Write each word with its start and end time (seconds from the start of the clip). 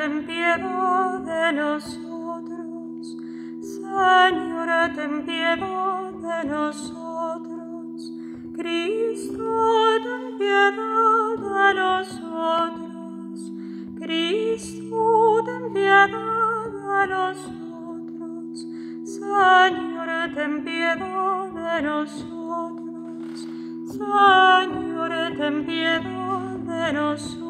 ten 0.00 0.24
piedad 0.24 1.20
de 1.20 1.52
nosotros. 1.52 3.18
Señor, 3.60 4.70
ten 4.96 5.22
piedad 5.26 6.12
de 6.26 6.48
nosotros. 6.48 8.10
Cristo, 8.54 9.44
ten 10.06 10.24
piedad 10.38 11.36
de 11.54 11.74
nosotros. 11.82 13.52
Cristo, 14.00 15.42
ten 15.44 15.64
piedad 15.74 16.08
de 16.88 17.06
nosotros. 17.14 18.66
Señor, 19.04 20.08
ten 20.34 20.64
piedad 20.64 21.52
de 21.60 21.82
nosotros. 21.82 23.36
Señor, 23.98 25.12
ten 25.36 25.66
piedad 25.66 26.56
de 26.70 26.92
nosotros. 26.94 27.49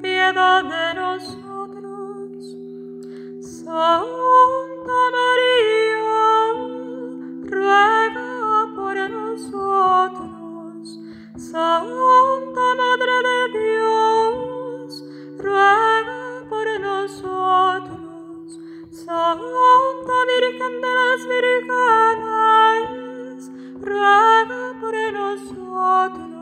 piedad 0.00 0.62
de 0.64 0.94
nosotros. 0.94 2.56
Santa 3.40 5.00
María, 5.16 6.24
ruega 7.42 8.30
por 8.74 8.96
nosotros. 9.10 10.82
Santa 11.36 12.66
Madre 12.82 13.16
de 13.28 13.40
Dios, 13.58 15.04
ruega 15.38 16.22
por 16.48 16.66
nosotros. 16.80 18.60
Santa 18.90 20.16
Virgen 20.30 20.74
de 20.80 20.92
las 21.00 21.20
Vírgenes, 21.32 22.70
ruega 23.80 24.62
por 24.80 24.94
nosotros. 25.12 26.36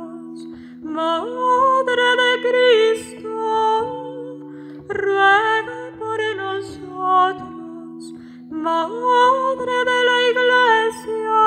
Madre 0.83 2.08
de 2.20 2.30
Cristo, 2.46 3.23
Madre 8.65 9.77
de 9.91 9.98
la 10.09 10.19
Iglesia, 10.33 11.43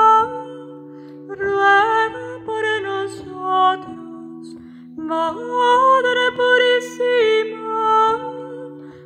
ruega 1.26 2.26
por 2.46 2.64
nosotros. 2.88 4.44
Madre 4.96 6.24
purísima, 6.38 7.88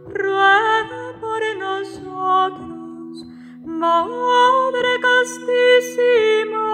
ruega 0.09 1.05
por 1.23 1.43
nosotros. 1.65 3.13
Madre 3.65 4.93
castísima, 5.09 6.71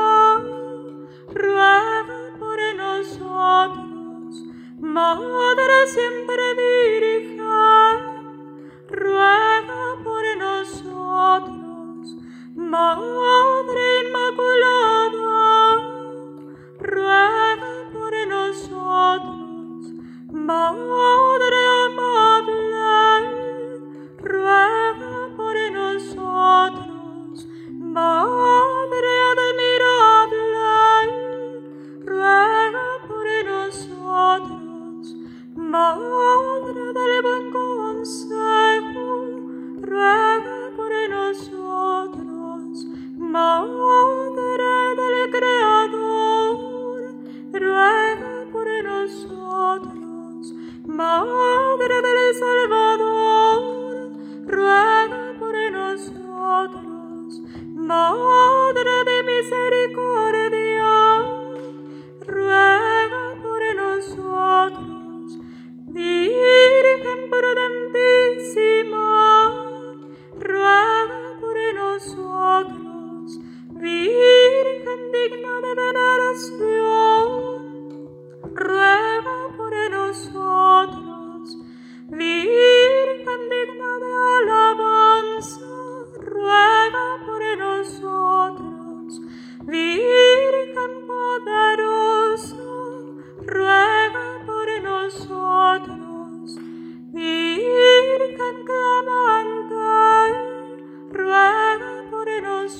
ruega 1.34 2.20
por 2.40 2.58
nosotros. 2.82 4.32
Madre 4.80 5.86
siempre 5.86 6.46
virgen, 6.60 7.07
Madre 12.70 13.84
inmaculada, 14.04 15.80
ruega 16.80 17.72
por 17.94 18.12
nosotros. 18.28 19.94
Madre 20.30 21.27
Madre 57.88 58.94
de 59.08 59.18
misericordia, 59.32 60.94
ruega 62.20 63.24
por 63.42 63.62
nosotros. 63.82 65.24
Virgen 65.86 67.20
prudentísima, 67.32 69.08
ruega 70.38 71.22
por 71.40 71.56
nosotros. 71.82 73.26
Virgen 73.70 75.00
digna 75.14 75.54
de 75.64 75.72
veneración, 75.80 76.92
ruega 78.54 79.38
por 79.56 79.72
nosotros. 79.90 81.44
Virgen 82.10 82.87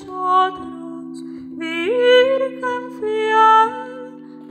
nosotros. 0.07 1.23
Virgen 1.57 2.83
fiel, 2.99 3.71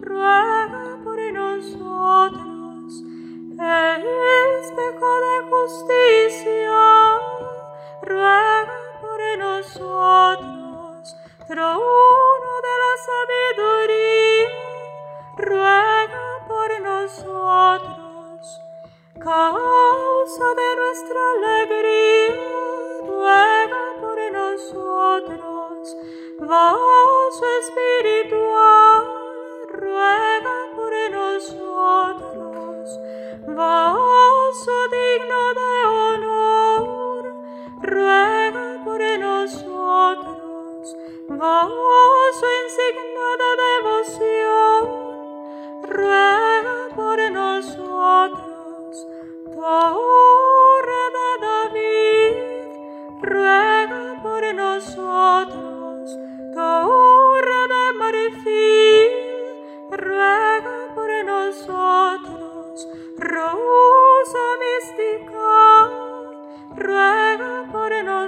ruega 0.01 0.99
por 1.05 1.19
nosotros. 1.33 3.05
Espejo 4.61 5.11
de 5.27 5.37
justicia, 5.51 7.21
ruega 8.03 8.79
por 9.01 9.21
nosotros. 9.39 11.17
Trono 11.47 12.53
de 12.67 12.75
la 12.83 12.95
sabiduría, 13.09 14.49
ruega 15.39 16.27
por 16.47 16.71
nosotros. 16.83 18.61
Causa 19.19 20.47
de 20.61 20.77
nuestra 20.77 21.21
alegría, 21.33 22.37
ruega 23.07 23.58
potros, 25.09 25.97
vos 26.38 27.41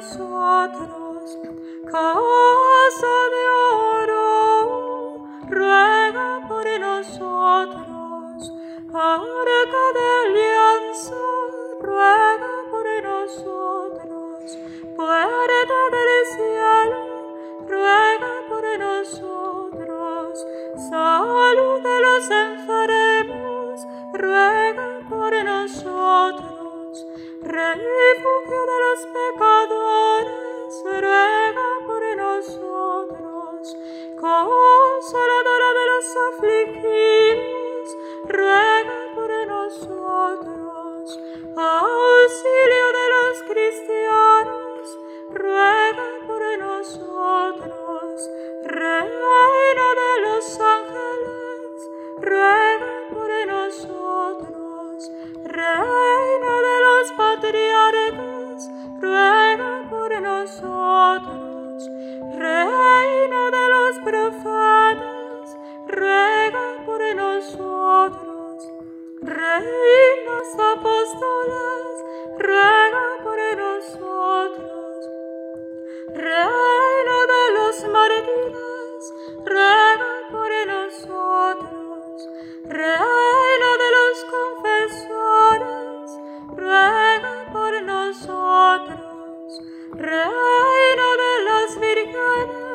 nosotros. 0.00 1.38
Casa 1.92 3.16
de 3.34 3.44
oro, 3.76 5.28
ruega 5.46 6.30
por 6.48 6.66
nosotros. 6.80 8.52
arca 8.94 9.84
de 9.96 10.06
alianza, 10.24 11.20
ruega 11.80 12.54
por 12.70 12.86
nosotros, 13.02 14.58
puerta 14.96 15.80
del 15.94 16.12
cielo, 16.34 17.00
ruega 17.68 18.34
por 18.48 18.64
nosotros, 18.78 20.46
salud 20.88 21.76
de 21.82 21.96
los 22.06 22.24
enfermos, 22.30 23.86
ruega 24.14 24.88
por 25.10 25.32
nosotros, 25.44 26.59
refugio 27.42 28.60
de 28.70 28.78
los 28.86 29.00
pecadores, 29.16 30.70
ruega 30.84 31.68
por 31.86 32.02
nosotros, 32.16 33.76
consoladora 34.20 35.70
de 35.78 35.84
los 35.92 36.06
afligidos, 36.28 37.88
ruega 38.28 38.98
por 39.14 39.30
nosotros, 39.46 41.20
auxilio 41.56 42.86
de 42.98 43.06
los 43.14 43.34
cristianos, 43.48 44.98
ruega 45.30 45.89
reina 63.00 63.50
de 63.50 63.68
los 63.74 63.98
profetas, 64.04 65.58
ruega 65.88 66.66
por 66.86 67.00
nosotros, 67.16 68.68
reinos 69.22 70.48
apóstoles, 70.72 71.86
ruega 72.38 73.04
por 73.24 73.40
nosotros, 73.58 75.10
reina 76.14 77.18
de 77.32 77.44
los 77.58 77.76
mártires, 77.94 79.14
ruega 79.46 80.12
por 80.32 80.52
nosotros, 80.68 82.28
reina 82.68 83.70
de 83.82 83.90
los 83.98 84.18
confesores, 84.36 86.20
ruega 86.56 87.34
por 87.52 87.82
nosotros, 87.82 89.62
reina 89.94 91.08
de 91.22 91.44
las 91.48 91.80
vírgenes, 91.80 92.69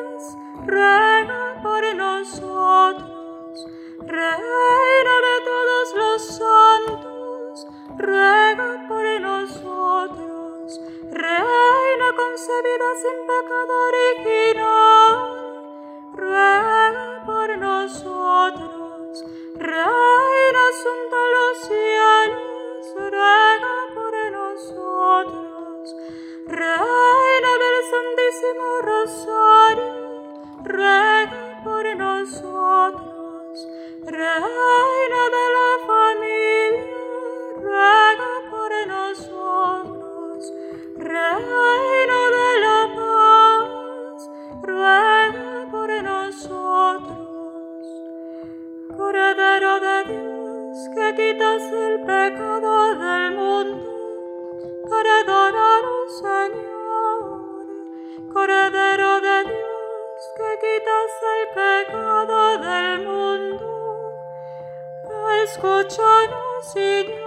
ruega 0.66 1.60
por 1.62 1.94
nosotros, 1.94 3.66
reina 4.00 5.14
de 5.26 5.36
todos 5.44 5.94
los 5.94 6.26
santos, 6.26 7.66
ruega 7.98 8.86
por 8.88 9.04
nosotros, 9.20 10.80
reina 11.12 12.08
concebida 12.16 12.88
sin 13.02 13.18
pecado 13.30 13.74
original, 13.92 15.14
ruega 16.14 17.22
por 17.24 17.58
nosotros, 17.58 19.24
reina 19.54 20.60
asunta 20.72 21.18
los 21.36 21.58
cielos, 21.68 22.82
ruega 22.96 23.76
por 23.94 24.14
nosotros, 24.32 25.96
reina 26.46 27.52
del 27.62 27.78
Santísimo 27.92 28.66
Rosario, 28.82 29.45
ruega 30.66 31.60
por 31.62 31.96
nosotros, 31.96 33.68
reina 34.04 35.22
de 35.36 35.46
la 35.56 35.70
familia, 35.86 36.82
ruega 37.62 38.32
por 38.50 38.72
nosotros, 38.88 40.52
reina 40.96 42.20
de 42.36 42.50
la 42.64 42.80
paz, 42.96 44.30
ruega 44.62 45.68
por 45.70 46.02
nosotros. 46.02 47.16
Cordero 48.96 49.80
de 49.80 50.04
Dios, 50.04 50.88
que 50.94 51.14
quitas 51.14 51.62
el 51.72 52.00
pecado 52.00 52.94
del 52.96 53.36
mundo, 53.36 53.78
perdónanos, 54.90 56.18
Señor. 56.18 56.66
Cordero 58.32 59.20
de 59.20 59.44
Dios, 59.44 59.75
quitas 60.60 61.12
el 61.34 61.42
pecado 61.54 62.58
del 62.58 63.06
mundo, 63.06 63.68
escúchanos, 65.42 66.72
Señor. 66.72 67.26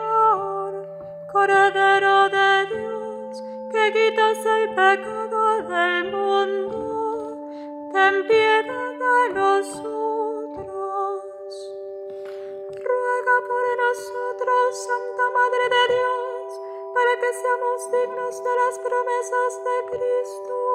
Cordero 1.32 2.28
de 2.30 2.66
Dios, 2.74 3.44
que 3.72 3.94
quitas 3.94 4.44
el 4.46 4.70
pecado 4.70 5.62
del 5.62 6.12
mundo, 6.12 7.38
ten 7.94 8.28
piedad 8.28 8.94
de 9.06 9.30
nosotros. 9.36 10.70
Ruega 12.88 13.36
por 13.48 13.64
nosotros, 13.86 14.66
Santa 14.88 15.26
Madre 15.38 15.66
de 15.76 15.84
Dios, 15.94 16.46
para 16.96 17.14
que 17.22 17.30
seamos 17.42 17.80
dignos 17.92 18.44
de 18.44 18.54
las 18.56 18.76
promesas 18.80 19.52
de 19.64 19.76
Cristo. 19.92 20.69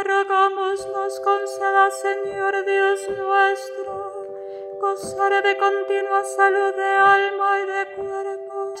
Te 0.00 0.08
rogamos 0.08 0.86
nos 0.94 1.20
conceda, 1.20 1.90
Señor 1.90 2.64
Dios 2.64 3.00
nuestro, 3.18 4.26
gozar 4.80 5.42
de 5.42 5.58
continua 5.58 6.24
salud 6.24 6.74
de 6.74 6.92
alma 6.96 7.60
y 7.60 7.66
de 7.66 7.94
cuerpo, 7.96 8.74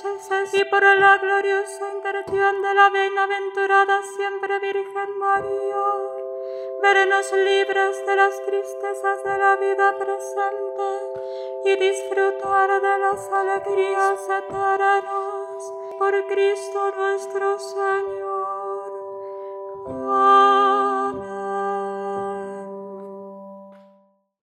y 0.54 0.64
por 0.64 0.82
la 0.82 1.18
gloriosa 1.18 1.92
intercesión 1.94 2.62
de 2.62 2.74
la 2.74 2.88
bienaventurada 2.88 4.00
siempre 4.16 4.60
Virgen 4.60 5.18
María, 5.18 5.84
vernos 6.80 7.32
libres 7.32 8.06
de 8.06 8.16
las 8.16 8.42
tristezas 8.46 9.22
de 9.22 9.36
la 9.36 9.56
vida 9.56 9.98
presente 9.98 10.88
y 11.66 11.76
disfrutar 11.76 12.80
de 12.80 12.98
las 12.98 13.30
alegrías 13.30 14.26
eternas. 14.26 15.72
Por 15.98 16.26
Cristo 16.28 16.92
nuestro 16.96 17.58
Señor. 17.58 18.39